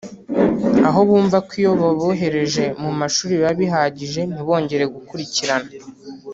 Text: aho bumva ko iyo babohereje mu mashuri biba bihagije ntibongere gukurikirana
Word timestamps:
aho 0.87 0.99
bumva 1.09 1.37
ko 1.47 1.51
iyo 1.59 1.71
babohereje 1.81 2.63
mu 2.81 2.91
mashuri 2.99 3.31
biba 3.37 3.51
bihagije 3.61 4.21
ntibongere 4.31 4.83
gukurikirana 4.95 5.69